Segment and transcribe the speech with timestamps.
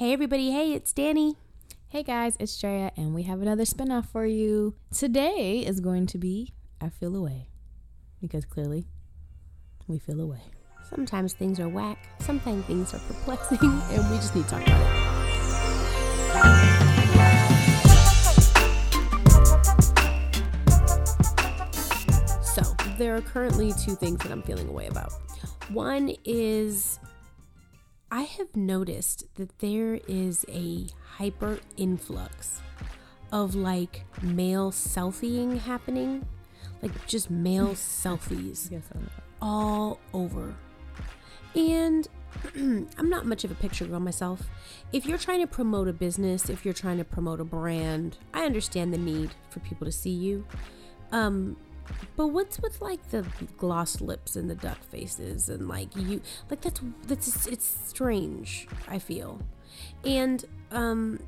[0.00, 0.50] Hey, everybody.
[0.50, 1.36] Hey, it's Danny.
[1.88, 4.74] Hey guys, it's Drea, and we have another spinoff for you.
[4.90, 7.50] Today is going to be I Feel Away.
[8.18, 8.86] Because clearly,
[9.88, 10.40] we feel away.
[10.88, 14.80] Sometimes things are whack, sometimes things are perplexing, and we just need to talk about
[14.80, 14.88] it.
[22.42, 22.62] So,
[22.96, 25.12] there are currently two things that I'm feeling away about.
[25.68, 26.89] One is
[28.12, 30.86] I have noticed that there is a
[31.16, 32.60] hyper influx
[33.30, 36.26] of like male selfieing happening,
[36.82, 38.70] like just male selfies
[39.40, 40.56] all over.
[41.54, 42.08] And
[42.56, 44.42] I'm not much of a picture girl myself.
[44.92, 48.44] If you're trying to promote a business, if you're trying to promote a brand, I
[48.44, 50.44] understand the need for people to see you.
[51.12, 51.56] Um,
[52.16, 53.26] but what's with like the
[53.56, 58.98] gloss lips and the duck faces and like you like that's that's it's strange, I
[58.98, 59.40] feel.
[60.04, 61.20] And um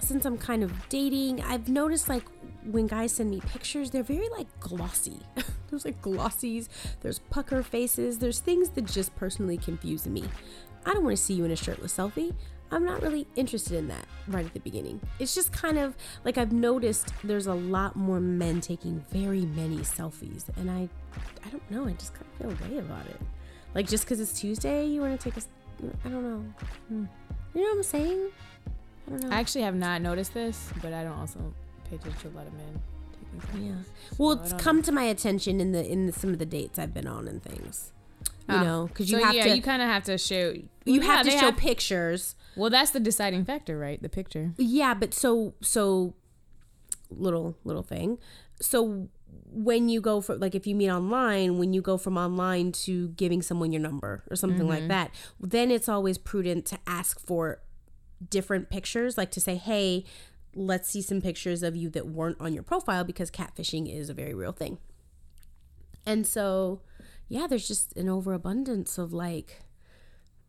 [0.00, 2.24] since I'm kind of dating, I've noticed like
[2.64, 5.20] when guys send me pictures, they're very like glossy.
[5.70, 6.68] there's like glossies,
[7.00, 10.24] there's pucker faces, there's things that just personally confuse me.
[10.86, 12.34] I don't want to see you in a shirtless selfie.
[12.72, 15.00] I'm not really interested in that right at the beginning.
[15.18, 19.78] It's just kind of like I've noticed there's a lot more men taking very many
[19.78, 20.88] selfies, and I,
[21.44, 21.86] I don't know.
[21.86, 23.20] I just kind of feel a way about it.
[23.74, 25.44] Like just because it's Tuesday, you want to take a,
[26.04, 26.44] I don't know.
[26.88, 27.04] Hmm.
[27.54, 28.28] You know what I'm saying?
[29.06, 29.30] I don't know.
[29.30, 31.52] I actually have not noticed this, but I don't also
[31.88, 32.80] pay attention to a lot of men.
[33.58, 33.72] Yeah.
[34.18, 34.82] Well, so it's come know.
[34.82, 37.42] to my attention in the in the, some of the dates I've been on and
[37.42, 37.92] things
[38.48, 38.62] you ah.
[38.62, 41.24] know because you so have yeah, to you kind of have to show you have
[41.24, 42.34] to show have, pictures.
[42.56, 44.00] Well that's the deciding factor right?
[44.00, 44.52] The picture.
[44.56, 46.14] Yeah but so so
[47.10, 48.18] little little thing.
[48.60, 49.08] So
[49.52, 53.08] when you go for like if you meet online when you go from online to
[53.10, 54.68] giving someone your number or something mm-hmm.
[54.68, 57.60] like that then it's always prudent to ask for
[58.28, 60.04] different pictures like to say hey
[60.54, 64.14] let's see some pictures of you that weren't on your profile because catfishing is a
[64.14, 64.78] very real thing.
[66.06, 66.80] And so
[67.30, 69.62] yeah, there's just an overabundance of like,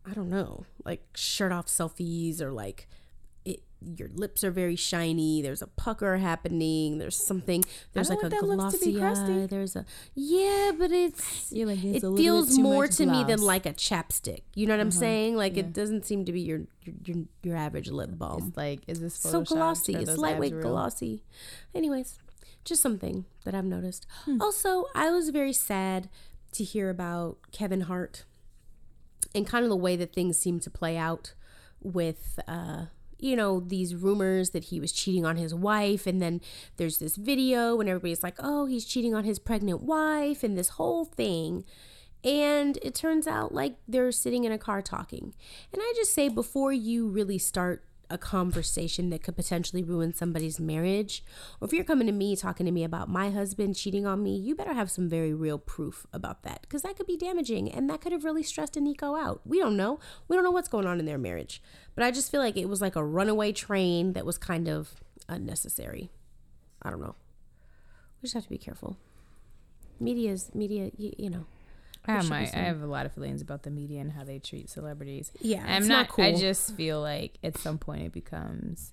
[0.04, 2.88] I don't know, like shirt off selfies or like
[3.44, 5.42] it, your lips are very shiny.
[5.42, 6.98] There's a pucker happening.
[6.98, 7.64] There's something.
[7.92, 9.46] There's like a glossy eye.
[9.48, 13.16] There's a yeah, but it's You're like, it feels more to gloss.
[13.16, 14.40] me than like a chapstick.
[14.56, 14.86] You know what uh-huh.
[14.86, 15.36] I'm saying?
[15.36, 15.60] Like yeah.
[15.60, 16.62] it doesn't seem to be your
[17.04, 18.48] your your average lip balm.
[18.48, 19.94] It's like is this so glossy?
[19.94, 21.22] It's lightweight glossy.
[21.76, 22.18] Anyways,
[22.64, 24.04] just something that I've noticed.
[24.24, 24.42] Hmm.
[24.42, 26.08] Also, I was very sad
[26.52, 28.24] to hear about Kevin Hart
[29.34, 31.34] and kind of the way that things seem to play out
[31.80, 32.86] with uh,
[33.18, 36.06] you know these rumors that he was cheating on his wife.
[36.06, 36.40] And then
[36.76, 40.70] there's this video and everybody's like oh he's cheating on his pregnant wife and this
[40.70, 41.64] whole thing.
[42.24, 45.34] And it turns out like they're sitting in a car talking.
[45.72, 50.60] And i just say before you really start a conversation that could potentially ruin somebody's
[50.60, 51.24] marriage,
[51.60, 54.36] or if you're coming to me talking to me about my husband cheating on me,
[54.36, 57.88] you better have some very real proof about that because that could be damaging and
[57.88, 59.40] that could have really stressed Eniko out.
[59.44, 59.98] We don't know.
[60.28, 61.62] We don't know what's going on in their marriage.
[61.94, 64.94] But I just feel like it was like a runaway train that was kind of
[65.28, 66.10] unnecessary.
[66.82, 67.14] I don't know.
[68.20, 68.96] We just have to be careful.
[69.98, 71.46] Media's media, you, you know.
[72.06, 74.38] I have my I have a lot of feelings about the media and how they
[74.38, 75.30] treat celebrities.
[75.40, 76.24] Yeah, I'm not, not cool.
[76.24, 78.92] I just feel like at some point it becomes.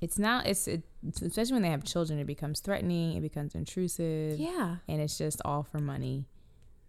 [0.00, 0.46] It's not.
[0.46, 0.82] It's it,
[1.22, 2.18] especially when they have children.
[2.18, 3.16] It becomes threatening.
[3.16, 4.38] It becomes intrusive.
[4.38, 6.26] Yeah, and it's just all for money.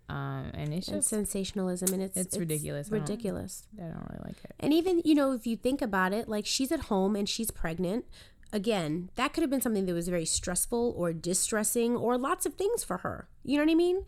[0.08, 2.90] Um, and it's just sensationalism, and it's it's, it's ridiculous.
[2.90, 3.68] Ridiculous.
[3.78, 4.54] I don't, I don't really like it.
[4.60, 7.52] And even you know, if you think about it, like she's at home and she's
[7.52, 8.06] pregnant
[8.54, 12.56] again, that could have been something that was very stressful or distressing or lots of
[12.56, 13.28] things for her.
[13.44, 14.06] You know what I mean?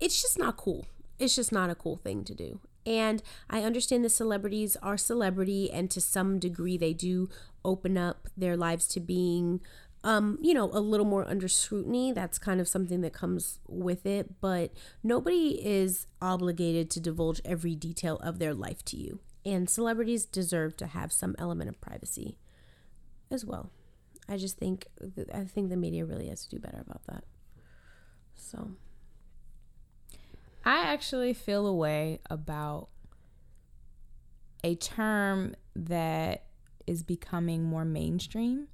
[0.00, 0.86] It's just not cool.
[1.18, 2.60] It's just not a cool thing to do.
[2.84, 7.28] And I understand the celebrities are celebrity, and to some degree, they do
[7.64, 9.60] open up their lives to being,
[10.04, 12.12] um, you know, a little more under scrutiny.
[12.12, 14.40] That's kind of something that comes with it.
[14.40, 19.18] But nobody is obligated to divulge every detail of their life to you.
[19.44, 22.38] And celebrities deserve to have some element of privacy
[23.32, 23.70] as well.
[24.28, 24.86] I just think
[25.34, 27.24] I think the media really has to do better about that.
[28.34, 28.72] So.
[30.66, 32.88] I actually feel a way about
[34.64, 36.46] a term that
[36.88, 38.66] is becoming more mainstream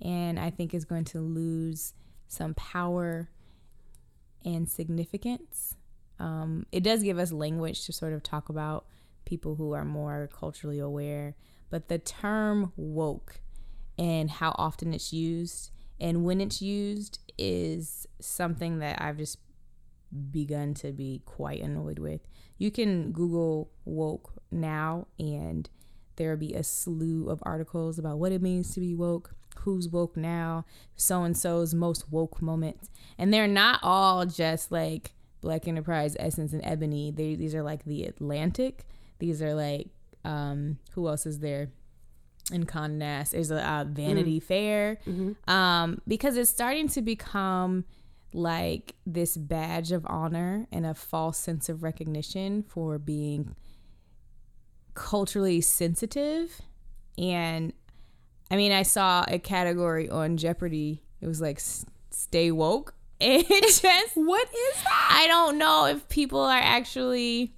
[0.00, 1.92] and I think is going to lose
[2.28, 3.30] some power
[4.44, 5.74] and significance.
[6.20, 8.86] Um, it does give us language to sort of talk about
[9.24, 11.34] people who are more culturally aware,
[11.68, 13.40] but the term woke
[13.98, 19.38] and how often it's used and when it's used is something that I've just
[20.30, 22.20] begun to be quite annoyed with.
[22.58, 25.68] You can Google woke now, and
[26.16, 29.88] there will be a slew of articles about what it means to be woke, who's
[29.88, 30.64] woke now,
[30.96, 32.90] so and so's most woke moments.
[33.18, 37.10] And they're not all just like Black Enterprise, Essence, and Ebony.
[37.10, 38.86] They, these are like the Atlantic.
[39.18, 39.88] These are like,
[40.24, 41.70] um, who else is there?
[42.52, 44.42] In Condé Nast, there's a uh, Vanity mm.
[44.42, 45.50] Fair, mm-hmm.
[45.50, 47.86] um, because it's starting to become
[48.34, 53.54] like this badge of honor and a false sense of recognition for being
[54.94, 56.60] culturally sensitive
[57.16, 57.72] and
[58.50, 61.02] I mean, I saw a category on Jeopardy.
[61.20, 61.60] It was like
[62.10, 62.94] stay woke.
[63.20, 65.08] It just what is that?
[65.10, 67.54] I don't know if people are actually.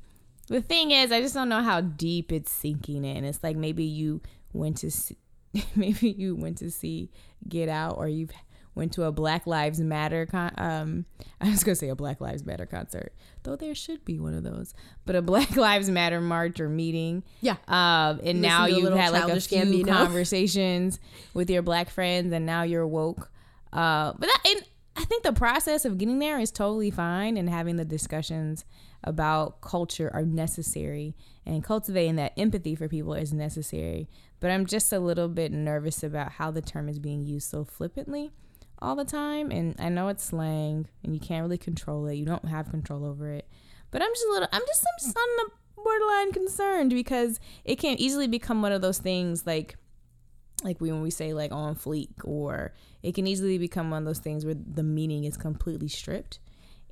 [0.48, 3.24] The thing is, I just don't know how deep it's sinking in.
[3.24, 4.20] It's like maybe you
[4.52, 5.16] went to, see,
[5.74, 7.10] maybe you went to see
[7.48, 8.30] Get Out, or you've
[8.76, 11.06] went to a Black Lives Matter con- um
[11.40, 13.12] I was gonna say a Black Lives Matter concert,
[13.42, 14.72] though there should be one of those,
[15.04, 17.24] but a Black Lives Matter march or meeting.
[17.40, 17.56] Yeah.
[17.66, 19.88] Um, and now you've had like a few Gambino.
[19.92, 21.00] conversations
[21.34, 23.30] with your black friends, and now you're woke.
[23.72, 24.64] Uh, but that, and
[24.94, 28.64] I think the process of getting there is totally fine, and having the discussions
[29.04, 31.14] about culture are necessary,
[31.44, 34.08] and cultivating that empathy for people is necessary.
[34.40, 37.64] But I'm just a little bit nervous about how the term is being used so
[37.64, 38.32] flippantly
[38.80, 39.50] all the time.
[39.50, 42.14] And I know it's slang and you can't really control it.
[42.14, 43.48] You don't have control over it.
[43.90, 45.50] But I'm just a little, I'm just, I'm just on the
[45.82, 49.76] borderline concerned because it can easily become one of those things like,
[50.64, 54.06] like we, when we say like on fleek, or it can easily become one of
[54.06, 56.40] those things where the meaning is completely stripped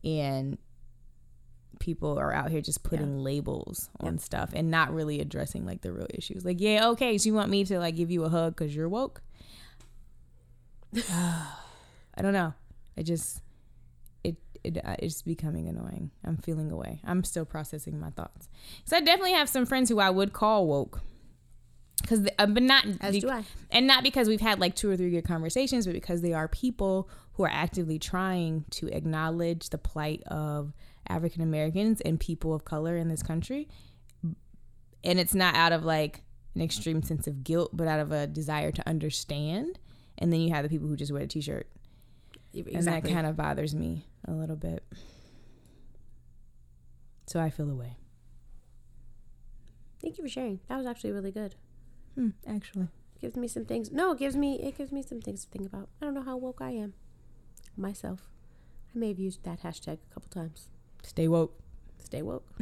[0.05, 0.59] and
[1.81, 3.23] people are out here just putting yeah.
[3.23, 6.45] labels on stuff and not really addressing like the real issues.
[6.45, 8.89] Like, yeah, okay, so you want me to like give you a hug because you're
[8.89, 9.23] woke?
[12.17, 12.55] I don't know.
[12.97, 13.43] I just
[14.23, 16.11] it, it uh, it's becoming annoying.
[16.25, 17.01] I'm feeling away.
[17.05, 18.49] I'm still processing my thoughts.
[18.85, 21.01] So I definitely have some friends who I would call woke.
[22.07, 24.97] Cause, uh, but not as do I, and not because we've had like two or
[24.97, 29.79] three good conversations, but because they are people who are actively trying to acknowledge the
[29.79, 30.75] plight of
[31.09, 33.69] African Americans and people of color in this country.
[35.03, 36.23] And it's not out of like
[36.55, 39.79] an extreme sense of guilt, but out of a desire to understand.
[40.19, 41.69] And then you have the people who just wear a t-shirt
[42.61, 42.79] Exactly.
[42.79, 44.85] And that kind of bothers me a little bit.
[47.27, 47.97] So I feel away.
[50.01, 50.61] Thank you for sharing.
[50.69, 51.55] That was actually really good.
[52.15, 52.89] Hmm, actually.
[53.21, 53.91] Gives me some things.
[53.91, 55.89] No, it gives me it gives me some things to think about.
[56.01, 56.93] I don't know how woke I am.
[57.77, 58.29] Myself.
[58.95, 60.69] I may have used that hashtag a couple times.
[61.03, 61.59] Stay woke.
[61.99, 62.47] Stay woke.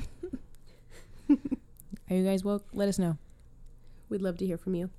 [1.30, 2.66] Are you guys woke?
[2.72, 3.18] Let us know.
[4.08, 4.90] We'd love to hear from you.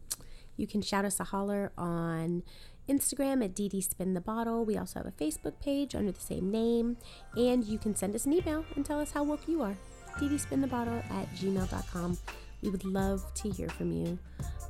[0.57, 2.43] You can shout us a holler on
[2.89, 4.65] Instagram at DD Spin the Bottle.
[4.65, 6.97] We also have a Facebook page under the same name.
[7.35, 9.75] And you can send us an email and tell us how woke you are.
[10.17, 12.17] DDSpinthebottle at gmail.com.
[12.61, 14.17] We would love to hear from you.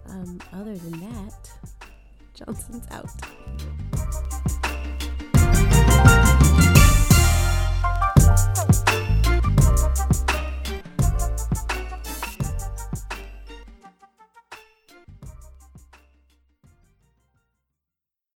[0.09, 1.51] Um, other than that,
[2.33, 3.09] Johnson's out.